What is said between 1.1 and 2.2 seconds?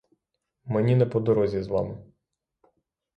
дорозі з вами.